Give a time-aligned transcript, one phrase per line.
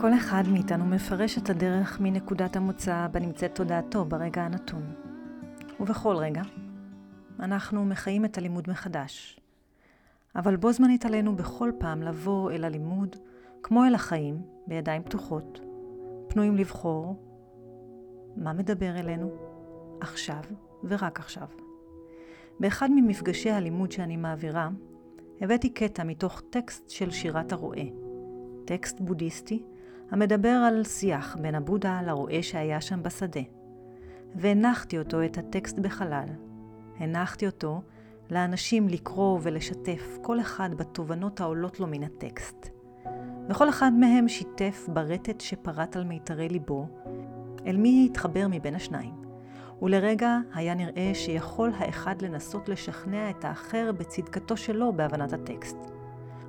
[0.00, 4.82] כל אחד מאיתנו מפרש את הדרך מנקודת המוצא בה נמצאת תודעתו ברגע הנתון.
[5.80, 6.42] ובכל רגע,
[7.40, 9.40] אנחנו מחיים את הלימוד מחדש.
[10.36, 13.16] אבל בו זמנית עלינו בכל פעם לבוא אל הלימוד,
[13.62, 15.60] כמו אל החיים, בידיים פתוחות,
[16.28, 17.16] פנויים לבחור
[18.36, 19.30] מה מדבר אלינו
[20.00, 20.42] עכשיו
[20.84, 21.46] ורק עכשיו.
[22.60, 24.68] באחד ממפגשי הלימוד שאני מעבירה,
[25.40, 27.84] הבאתי קטע מתוך טקסט של שירת הרועה,
[28.64, 29.62] טקסט בודהיסטי
[30.10, 33.40] המדבר על שיח בין הבודה לרועה שהיה שם בשדה.
[34.34, 36.28] והנחתי אותו, את הטקסט בחלל.
[36.98, 37.82] הנחתי אותו
[38.30, 42.68] לאנשים לקרוא ולשתף כל אחד בתובנות העולות לו מן הטקסט.
[43.48, 46.88] וכל אחד מהם שיתף ברטט שפרט על מיתרי ליבו,
[47.66, 49.14] אל מי התחבר מבין השניים.
[49.82, 55.76] ולרגע היה נראה שיכול האחד לנסות לשכנע את האחר בצדקתו שלו בהבנת הטקסט.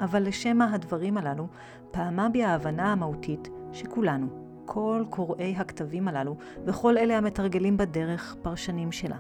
[0.02, 1.48] אבל לשמע הדברים הללו,
[1.92, 4.28] פעמה בי ההבנה המהותית שכולנו,
[4.66, 9.18] כל קוראי הכתבים הללו, וכל אלה המתרגלים בדרך פרשנים שלה.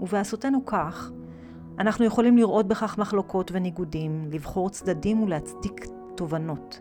[0.00, 1.10] ובעשותנו כך,
[1.78, 6.80] אנחנו יכולים לראות בכך מחלוקות וניגודים, לבחור צדדים ולהצדיק תובנות.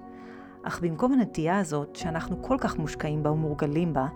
[0.63, 4.07] אך במקום הנטייה הזאת, שאנחנו כל כך מושקעים בה ומורגלים בה,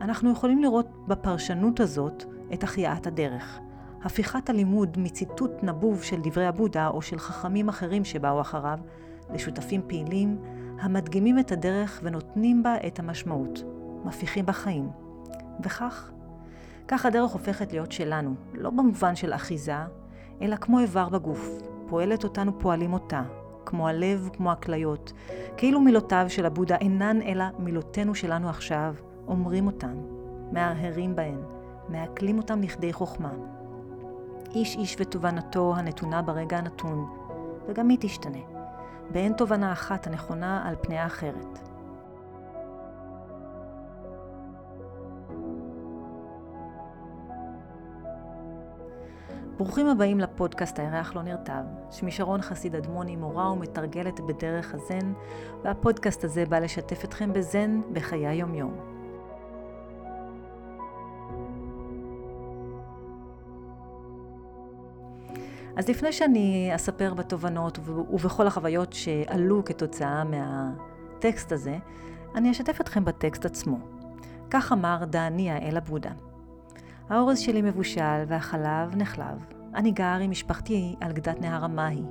[0.00, 3.60] אנחנו יכולים לראות בפרשנות הזאת את החייאת הדרך.
[4.02, 8.78] הפיכת הלימוד מציטוט נבוב של דברי הבודה או של חכמים אחרים שבאו אחריו,
[9.34, 10.38] לשותפים פעילים
[10.80, 13.62] המדגימים את הדרך ונותנים בה את המשמעות,
[14.04, 14.90] מפיחים בה חיים.
[15.64, 16.10] וכך,
[16.88, 19.76] כך הדרך הופכת להיות שלנו, לא במובן של אחיזה,
[20.42, 23.22] אלא כמו איבר בגוף, פועלת אותנו פועלים אותה,
[23.66, 25.12] כמו הלב, כמו הכליות,
[25.56, 28.94] כאילו מילותיו של הבודה אינן אלא מילותינו שלנו עכשיו,
[29.26, 29.94] אומרים אותן,
[30.52, 31.38] מהרהרים בהן,
[31.88, 33.32] מעכלים אותם לכדי חוכמה.
[34.54, 37.10] איש איש ותובנתו הנתונה ברגע הנתון,
[37.68, 38.59] וגם היא תשתנה.
[39.12, 41.70] באין תובנה אחת הנכונה על פני האחרת.
[49.56, 51.62] ברוכים הבאים לפודקאסט הירח לא נרטב.
[51.90, 55.12] שמי שרון חסיד אדמוני, מורה ומתרגלת בדרך הזן,
[55.62, 58.89] והפודקאסט הזה בא לשתף אתכם בזן בחיי היום-יום.
[65.80, 67.78] אז לפני שאני אספר בתובנות
[68.10, 71.78] ובכל החוויות שעלו כתוצאה מהטקסט הזה,
[72.34, 73.78] אני אשתף אתכם בטקסט עצמו.
[74.50, 76.10] כך אמר דעניה אל הבודה.
[77.08, 79.46] האורז שלי מבושל והחלב נחלב.
[79.74, 82.02] אני גר עם משפחתי על גדת נהר המאהי.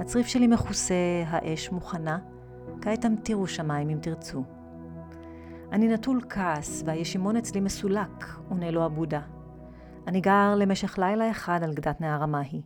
[0.00, 0.94] הצריף שלי מכוסה,
[1.26, 2.18] האש מוכנה.
[2.80, 4.42] כעת המטירו שמיים אם תרצו.
[5.72, 9.20] אני נטול כעס והישימון אצלי מסולק, עונה לו הבודה.
[10.06, 12.62] אני גר למשך לילה אחד על גדת נהר המאהי.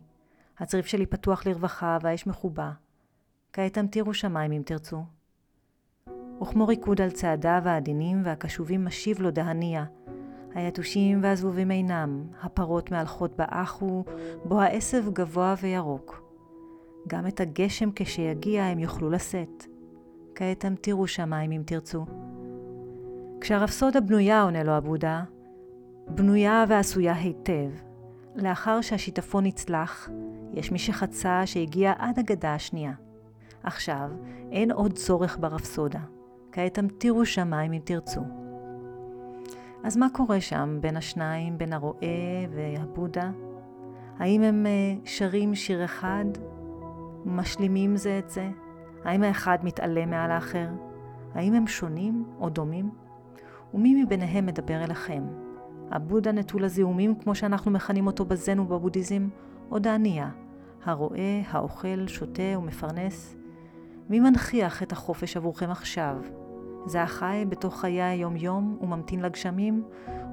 [0.59, 2.71] הצריף שלי פתוח לרווחה והאש מחובה.
[3.53, 5.03] כעת המטירו שמיים אם תרצו.
[6.41, 9.85] וכמו ריקוד על צעדיו העדינים והקשובים משיב לו דהניה.
[10.55, 14.03] היתושים והזבובים אינם, הפרות מהלכות באחו,
[14.45, 16.23] בו העשב גבוה וירוק.
[17.07, 19.65] גם את הגשם כשיגיע הם יוכלו לשאת.
[20.35, 22.05] כעת המטירו שמיים אם תרצו.
[23.41, 25.23] כשהרפסודה בנויה, עונה לו הבודה,
[26.07, 27.69] בנויה ועשויה היטב.
[28.35, 30.09] לאחר שהשיטפון נצלח,
[30.53, 32.93] יש מי שחצה שהגיע עד הגדה השנייה.
[33.63, 34.09] עכשיו
[34.51, 35.99] אין עוד צורך ברפסודה.
[36.51, 38.21] כעת המטירו שמיים אם תרצו.
[39.83, 41.97] אז מה קורה שם בין השניים, בין הרועה
[42.51, 43.31] והבודה?
[44.19, 46.25] האם הם אה, שרים שיר אחד?
[47.25, 48.49] משלימים זה את זה?
[49.03, 50.67] האם האחד מתעלם מעל האחר?
[51.35, 52.89] האם הם שונים או דומים?
[53.73, 55.23] ומי מביניהם מדבר אליכם?
[55.91, 59.27] הבודה נטול הזיהומים, כמו שאנחנו מכנים אותו בזן ובבודהיזם,
[59.71, 60.29] או דעניה,
[60.85, 63.35] הרואה, האוכל, שותה ומפרנס?
[64.09, 66.15] מי מנכיח את החופש עבורכם עכשיו?
[66.85, 69.83] זה החי בתוך חיי היום-יום וממתין לגשמים,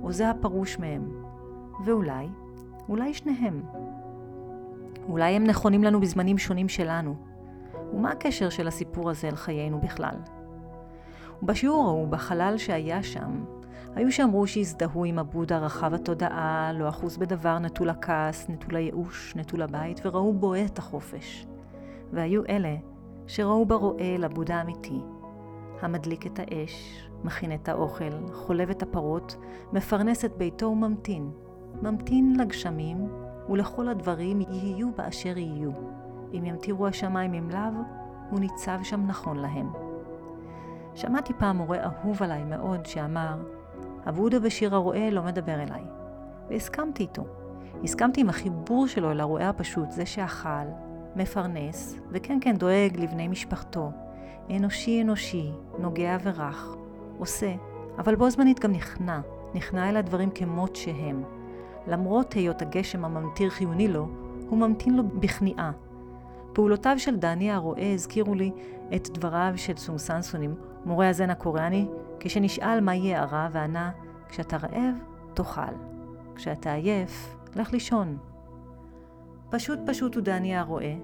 [0.02, 1.08] או זה הפרוש מהם?
[1.84, 2.28] ואולי,
[2.88, 3.62] אולי שניהם.
[5.08, 7.14] אולי הם נכונים לנו בזמנים שונים שלנו.
[7.94, 10.14] ומה הקשר של הסיפור הזה אל חיינו בכלל?
[11.42, 13.44] ובשיעור ההוא, בחלל שהיה שם,
[13.94, 19.62] היו שאמרו שהזדהו עם הבודה רחב התודעה, לא אחוז בדבר, נטול הכעס, נטול הייאוש, נטול
[19.62, 21.46] הבית, וראו בו את החופש.
[22.12, 22.76] והיו אלה
[23.26, 25.00] שראו ברועה לבודה האמיתי,
[25.80, 29.36] המדליק את האש, מכין את האוכל, חולב את הפרות,
[29.72, 31.30] מפרנס את ביתו וממתין.
[31.82, 33.08] ממתין לגשמים,
[33.48, 35.70] ולכל הדברים יהיו באשר יהיו.
[36.32, 37.82] אם ימטירו השמיים אם לאו,
[38.30, 39.72] הוא ניצב שם נכון להם.
[40.94, 43.34] שמעתי פעם מורה אהוב עליי מאוד שאמר,
[44.06, 45.82] הבודה בשיר הרועה לא מדבר אליי.
[46.48, 47.24] והסכמתי איתו.
[47.84, 50.66] הסכמתי עם החיבור שלו אל הרועה הפשוט, זה שאכל,
[51.16, 53.90] מפרנס, וכן כן דואג לבני משפחתו.
[54.50, 56.76] אנושי אנושי, נוגע ורך,
[57.18, 57.52] עושה,
[57.98, 59.20] אבל בו זמנית גם נכנע,
[59.54, 61.22] נכנע אל הדברים כמות שהם.
[61.86, 64.08] למרות היות הגשם הממטיר חיוני לו,
[64.48, 65.72] הוא ממתין לו בכניעה.
[66.52, 68.50] פעולותיו של דני הרועה הזכירו לי
[68.94, 70.54] את דבריו של סום סנסונים,
[70.84, 71.86] מורה הזן הקוריאני,
[72.20, 73.90] כשנשאל מה יהיה הרע, וענה,
[74.28, 74.94] כשאתה רעב,
[75.34, 75.74] תאכל.
[76.34, 78.18] כשאתה עייף, לך לישון.
[79.50, 80.94] פשוט פשוט הוא דני הרועה,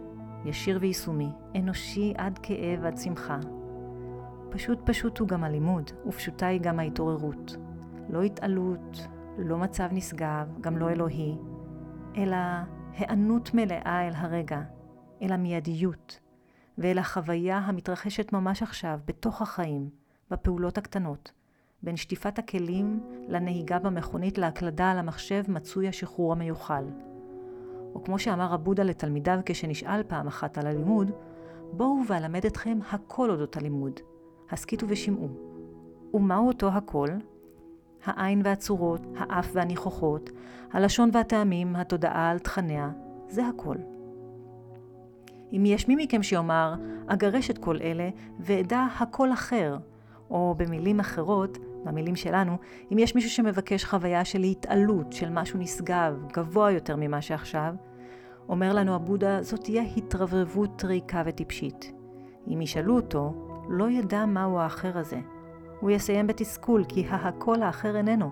[0.45, 3.39] ישיר ויישומי, אנושי עד כאב עד שמחה.
[4.51, 7.57] פשוט פשוט הוא גם הלימוד, ופשוטה היא גם ההתעוררות.
[8.09, 9.09] לא התעלות,
[9.39, 11.37] לא מצב נשגב, גם לא אלוהי,
[12.17, 12.37] אלא
[12.99, 14.61] היענות מלאה אל הרגע,
[15.23, 16.21] אל המיידיות,
[16.79, 19.91] ואל החוויה המתרחשת ממש עכשיו, בתוך החיים,
[20.31, 21.32] בפעולות הקטנות.
[21.82, 26.84] בין שטיפת הכלים לנהיגה במכונית להקלדה על המחשב מצוי השחרור המיוחל.
[27.94, 31.11] או כמו שאמר הבודה לתלמידיו כשנשאל פעם אחת על הלימוד,
[31.73, 34.00] בואו ואלמד אתכם הכל אודות הלימוד.
[34.50, 35.28] הסכיתו ושמעו.
[36.14, 37.08] ומהו אותו הכל?
[38.05, 40.31] העין והצורות, האף והניחוחות,
[40.72, 42.90] הלשון והטעמים, התודעה על תכניה,
[43.29, 43.76] זה הכל.
[45.52, 46.75] אם יש מי מכם שיאמר,
[47.06, 48.08] אגרש את כל אלה
[48.40, 49.76] ואדע הכל אחר,
[50.31, 52.56] או במילים אחרות, במילים שלנו,
[52.93, 57.75] אם יש מישהו שמבקש חוויה של התעלות, של משהו נשגב, גבוה יותר ממה שעכשיו,
[58.49, 61.93] אומר לנו הבודה, זאת תהיה התרברבות ריקה וטיפשית.
[62.49, 63.34] אם ישאלו אותו,
[63.69, 65.20] לא ידע מהו האחר הזה.
[65.81, 68.31] הוא יסיים בתסכול, כי ההכל האחר איננו.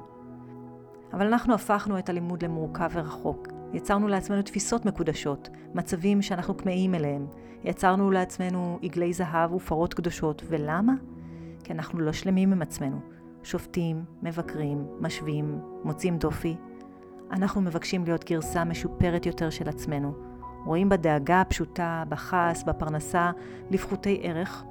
[1.12, 3.48] אבל אנחנו הפכנו את הלימוד למורכב ורחוק.
[3.72, 7.26] יצרנו לעצמנו תפיסות מקודשות, מצבים שאנחנו כמהים אליהם.
[7.64, 10.42] יצרנו לעצמנו עגלי זהב ופרות קדושות.
[10.48, 10.92] ולמה?
[11.64, 13.00] כי אנחנו לא שלמים עם עצמנו.
[13.42, 16.56] שופטים, מבקרים, משווים, מוצאים דופי.
[17.30, 20.14] אנחנו מבקשים להיות גרסה משופרת יותר של עצמנו.
[20.66, 23.30] רואים בדאגה הפשוטה, בכעס, בפרנסה,
[23.70, 24.64] לפחותי ערך,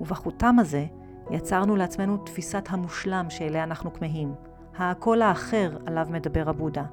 [0.00, 0.86] ובחותם הזה
[1.30, 4.34] יצרנו לעצמנו תפיסת המושלם שאליה אנחנו כמהים,
[4.78, 6.84] הקול האחר עליו מדבר הבודה.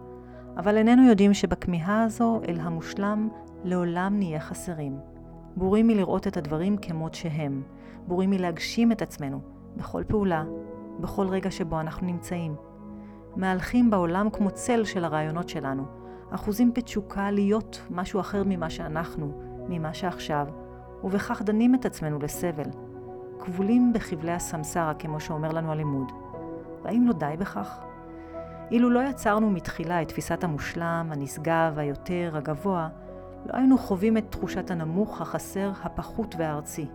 [0.57, 3.29] אבל איננו יודעים שבכמיהה הזו אל המושלם
[3.63, 4.97] לעולם נהיה חסרים.
[5.55, 7.63] בורים מלראות את הדברים כמות שהם,
[8.07, 9.41] בורים מלהגשים את עצמנו
[9.77, 10.43] בכל פעולה,
[10.99, 12.55] בכל רגע שבו אנחנו נמצאים.
[13.35, 15.85] מהלכים בעולם כמו צל של הרעיונות שלנו,
[16.29, 19.31] אחוזים בתשוקה להיות משהו אחר ממה שאנחנו,
[19.69, 20.47] ממה שעכשיו,
[21.03, 22.69] ובכך דנים את עצמנו לסבל.
[23.39, 26.11] כבולים בחבלי הסמסרה, כמו שאומר לנו הלימוד.
[26.83, 27.79] והאם לא די בכך?
[28.71, 32.89] אילו לא יצרנו מתחילה את תפיסת המושלם, הנשגב, היותר, הגבוה,
[33.45, 36.87] לא היינו חווים את תחושת הנמוך, החסר, הפחות והארצי.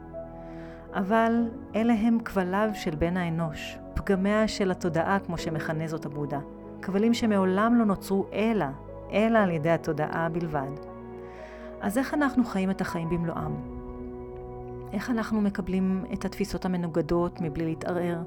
[0.95, 6.41] אבל אלה הם כבליו של בן האנוש, פגמיה של התודעה, כמו שמכנה זאת הבודה.
[6.83, 8.67] כבלים שמעולם לא נוצרו אלא,
[9.13, 10.71] אלא על ידי התודעה בלבד.
[11.81, 13.55] אז איך אנחנו חיים את החיים במלואם?
[14.93, 18.23] איך אנחנו מקבלים את התפיסות המנוגדות מבלי להתערער?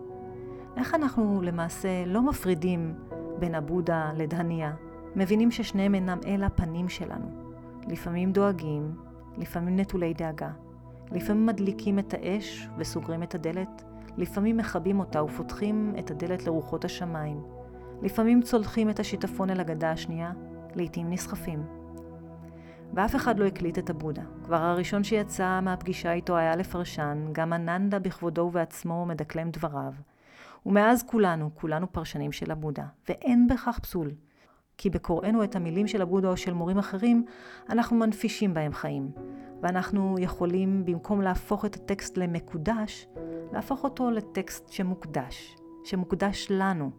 [0.77, 2.93] איך אנחנו למעשה לא מפרידים
[3.39, 4.73] בין הבודה לדהניה,
[5.15, 7.25] מבינים ששניהם אינם אלא פנים שלנו.
[7.87, 8.95] לפעמים דואגים,
[9.37, 10.49] לפעמים נטולי דאגה.
[11.11, 13.83] לפעמים מדליקים את האש וסוגרים את הדלת,
[14.17, 17.43] לפעמים מכבים אותה ופותחים את הדלת לרוחות השמיים.
[18.01, 20.31] לפעמים צולחים את השיטפון אל הגדה השנייה,
[20.75, 21.63] לעתים נסחפים.
[22.93, 24.21] ואף אחד לא הקליט את הבודה.
[24.43, 29.93] כבר הראשון שיצא מהפגישה איתו היה לפרשן, גם אננדה בכבודו ובעצמו מדקלם דבריו.
[30.65, 34.11] ומאז כולנו, כולנו פרשנים של הבודה, ואין בכך פסול.
[34.77, 37.25] כי בקוראנו את המילים של הבודה או של מורים אחרים,
[37.69, 39.11] אנחנו מנפישים בהם חיים.
[39.61, 43.07] ואנחנו יכולים, במקום להפוך את הטקסט למקודש,
[43.53, 46.91] להפוך אותו לטקסט שמוקדש, שמוקדש לנו,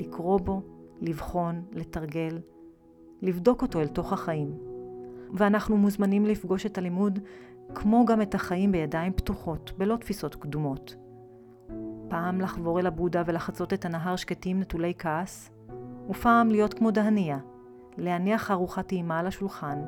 [0.00, 0.62] לקרוא בו,
[1.00, 2.38] לבחון, לתרגל,
[3.22, 4.58] לבדוק אותו אל תוך החיים.
[5.34, 7.18] ואנחנו מוזמנים לפגוש את הלימוד,
[7.74, 10.96] כמו גם את החיים בידיים פתוחות, בלא תפיסות קדומות.
[12.08, 15.50] פעם לחבור אל הבודה ולחצות את הנהר שקטים נטולי כעס,
[16.08, 17.38] ופעם להיות כמו דהניה,
[17.96, 19.78] להניח ארוחת טעימה על השולחן,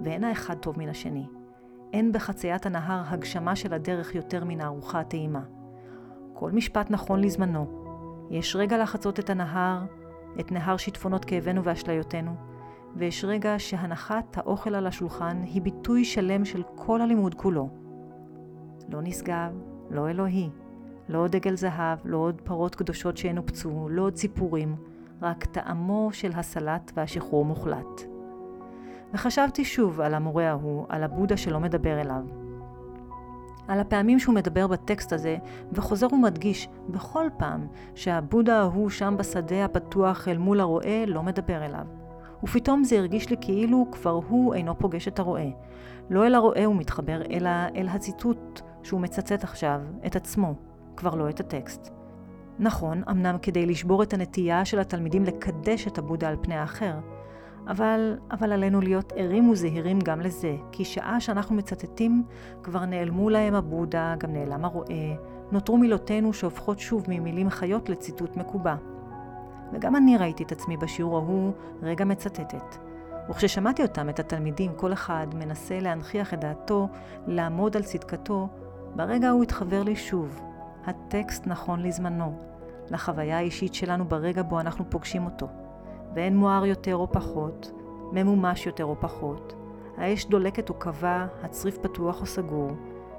[0.00, 1.26] ואין האחד טוב מן השני.
[1.92, 5.42] אין בחציית הנהר הגשמה של הדרך יותר מן הארוחה הטעימה.
[6.34, 7.66] כל משפט נכון לזמנו.
[8.30, 9.84] יש רגע לחצות את הנהר,
[10.40, 12.34] את נהר שיטפונות כאבנו ואשליותינו,
[12.96, 17.68] ויש רגע שהנחת האוכל על השולחן היא ביטוי שלם של כל הלימוד כולו.
[18.88, 19.52] לא נשגב,
[19.90, 20.50] לא אלוהי,
[21.08, 24.76] לא עוד דגל זהב, לא עוד פרות קדושות שינופצו, לא עוד ציפורים,
[25.22, 28.02] רק טעמו של הסלט והשחרור מוחלט.
[29.14, 32.22] וחשבתי שוב על המורה ההוא, על הבודה שלא מדבר אליו.
[33.68, 35.36] על הפעמים שהוא מדבר בטקסט הזה,
[35.72, 41.86] וחוזר ומדגיש בכל פעם שהבודה ההוא שם בשדה הפתוח אל מול הרועה לא מדבר אליו.
[42.44, 45.48] ופתאום זה הרגיש לי כאילו כבר הוא אינו פוגש את הרועה.
[46.10, 50.54] לא אל הרועה הוא מתחבר, אלא אל הציטוט שהוא מצטט עכשיו את עצמו,
[50.96, 51.97] כבר לא את הטקסט.
[52.60, 56.94] נכון, אמנם כדי לשבור את הנטייה של התלמידים לקדש את הבודה על פני האחר,
[57.68, 62.24] אבל, אבל עלינו להיות ערים וזהירים גם לזה, כי שעה שאנחנו מצטטים,
[62.62, 65.14] כבר נעלמו להם הבודה, גם נעלם הרועה,
[65.52, 68.74] נותרו מילותינו שהופכות שוב ממילים חיות לציטוט מקובע.
[69.72, 72.76] וגם אני ראיתי את עצמי בשיעור ההוא רגע מצטטת.
[73.30, 76.88] וכששמעתי אותם, את התלמידים, כל אחד מנסה להנכיח את דעתו,
[77.26, 78.48] לעמוד על צדקתו,
[78.96, 80.47] ברגע ההוא התחבר לי שוב.
[80.88, 82.38] הטקסט נכון לזמנו,
[82.90, 85.48] לחוויה האישית שלנו ברגע בו אנחנו פוגשים אותו.
[86.14, 87.72] ואין מואר יותר או פחות,
[88.12, 89.54] ממומש יותר או פחות.
[89.96, 92.70] האש דולקת או קבע, הצריף פתוח או סגור.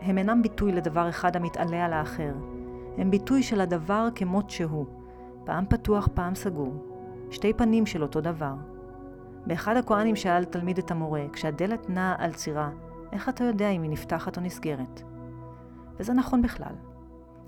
[0.02, 2.34] הם אינם ביטוי לדבר אחד המתעלה על האחר.
[2.98, 4.86] הם ביטוי של הדבר כמות שהוא.
[5.44, 6.74] פעם פתוח, פעם סגור.
[7.32, 8.54] שתי פנים של אותו דבר.
[9.46, 12.70] באחד הכהנים שאל תלמיד את המורה, כשהדלת נעה על צירה,
[13.12, 15.02] איך אתה יודע אם היא נפתחת או נסגרת?
[16.00, 16.74] וזה נכון בכלל.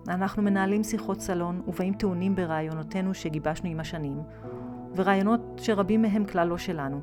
[0.08, 4.22] אנחנו מנהלים שיחות סלון ובאים טעונים ברעיונותינו שגיבשנו עם השנים,
[4.96, 7.01] ורעיונות שרבים מהם כלל לא שלנו.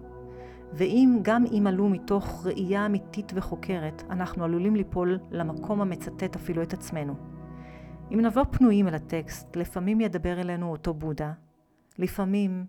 [0.73, 6.73] ואם גם אם עלו מתוך ראייה אמיתית וחוקרת, אנחנו עלולים ליפול למקום המצטט אפילו את
[6.73, 7.15] עצמנו.
[8.15, 11.33] אם נבוא פנויים אל הטקסט, לפעמים ידבר אלינו אותו בודה,
[11.99, 12.67] לפעמים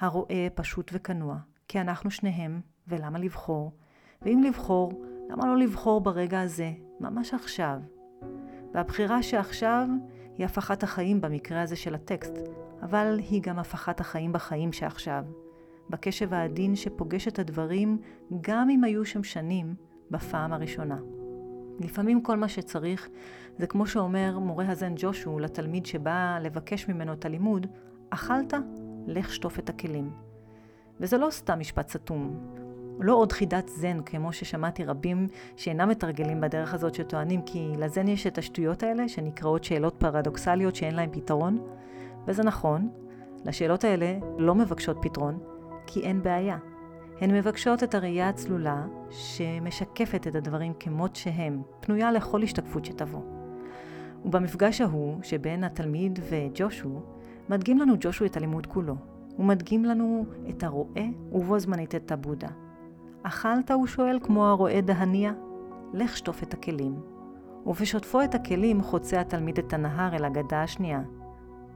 [0.00, 1.36] הרואה פשוט וכנוע,
[1.68, 3.72] כי אנחנו שניהם, ולמה לבחור?
[4.22, 7.80] ואם לבחור, למה לא לבחור ברגע הזה, ממש עכשיו?
[8.74, 9.88] והבחירה שעכשיו
[10.38, 12.38] היא הפכת החיים במקרה הזה של הטקסט,
[12.82, 15.24] אבל היא גם הפכת החיים בחיים שעכשיו,
[15.90, 17.98] בקשב העדין שפוגש את הדברים
[18.40, 19.74] גם אם היו שם שנים
[20.10, 20.96] בפעם הראשונה.
[21.80, 23.08] לפעמים כל מה שצריך
[23.58, 27.66] זה כמו שאומר מורה הזן ג'ושו לתלמיד שבא לבקש ממנו את הלימוד,
[28.10, 28.54] אכלת?
[29.06, 30.10] לך שטוף את הכלים.
[31.00, 32.40] וזה לא סתם משפט סתום,
[32.98, 38.26] לא עוד חידת זן, כמו ששמעתי רבים שאינם מתרגלים בדרך הזאת שטוענים כי לזן יש
[38.26, 41.58] את השטויות האלה שנקראות שאלות פרדוקסליות שאין להן פתרון,
[42.26, 42.88] וזה נכון,
[43.44, 45.38] לשאלות האלה לא מבקשות פתרון,
[45.86, 46.58] כי אין בעיה.
[47.20, 53.20] הן מבקשות את הראייה הצלולה שמשקפת את הדברים כמות שהם, פנויה לכל השתקפות שתבוא.
[54.24, 57.00] ובמפגש ההוא שבין התלמיד וג'ושו,
[57.48, 58.96] מדגים לנו ג'ושו את הלימוד כולו.
[59.36, 62.48] הוא מדגים לנו את הרועה ובו זמנית את הבודה.
[63.26, 65.32] אכלת, הוא שואל, כמו הרועה דהניה?
[65.92, 67.00] לך שטוף את הכלים.
[67.66, 71.00] ובשוטפו את הכלים חוצה התלמיד את הנהר אל הגדה השנייה.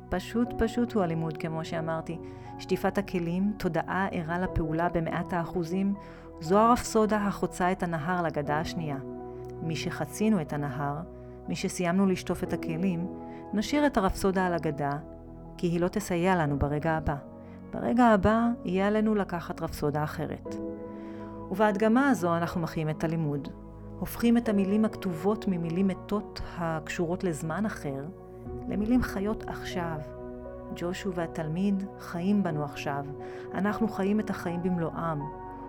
[0.09, 2.19] פשוט פשוט הוא הלימוד, כמו שאמרתי.
[2.59, 5.95] שטיפת הכלים, תודעה ערה לפעולה במאת האחוזים,
[6.41, 8.99] זו הרפסודה החוצה את הנהר לגדה השנייה.
[9.63, 10.97] משחצינו את הנהר,
[11.49, 13.07] משסיימנו לשטוף את הכלים,
[13.53, 14.93] נשאיר את הרפסודה על הגדה,
[15.57, 17.17] כי היא לא תסייע לנו ברגע הבא.
[17.73, 20.55] ברגע הבא יהיה עלינו לקחת רפסודה אחרת.
[21.51, 23.49] ובהדגמה הזו אנחנו מחיים את הלימוד.
[23.99, 28.05] הופכים את המילים הכתובות ממילים מתות הקשורות לזמן אחר,
[28.69, 29.99] למילים חיות עכשיו.
[30.77, 33.05] ג'ושו והתלמיד חיים בנו עכשיו.
[33.55, 35.21] אנחנו חיים את החיים במלואם,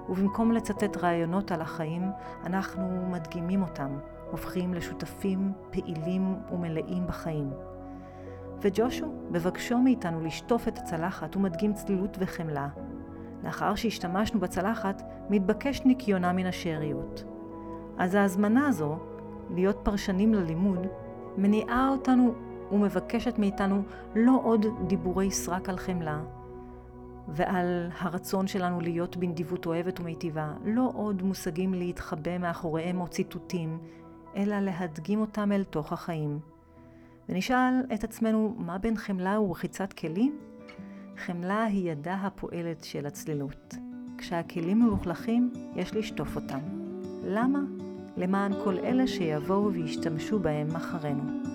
[0.09, 2.03] ובמקום לצטט רעיונות על החיים,
[2.45, 3.97] אנחנו מדגימים אותם,
[4.31, 7.49] הופכים לשותפים פעילים ומלאים בחיים.
[8.61, 12.67] וג'ושו, בבקשו מאיתנו לשטוף את הצלחת, הוא מדגים צלילות וחמלה.
[13.43, 17.23] לאחר שהשתמשנו בצלחת, מתבקש ניקיונה מן השאריות.
[17.97, 18.97] אז ההזמנה הזו,
[19.49, 20.87] להיות פרשנים ללימוד,
[21.37, 22.33] מניעה אותנו
[22.71, 23.83] ומבקשת מאיתנו
[24.15, 26.21] לא עוד דיבורי סרק על חמלה,
[27.27, 33.79] ועל הרצון שלנו להיות בנדיבות אוהבת ומיטיבה, לא עוד מושגים להתחבא מאחוריהם או ציטוטים,
[34.35, 36.39] אלא להדגים אותם אל תוך החיים.
[37.29, 40.48] ונשאל את עצמנו, מה בין חמלה ורחיצת כלים?
[41.25, 43.75] חמלה היא ידה הפועלת של הצלילות.
[44.17, 46.59] כשהכלים מלוכלכים, יש לשטוף אותם.
[47.25, 47.59] למה?
[48.17, 51.48] למען כל אלה שיבואו וישתמשו בהם אחרינו.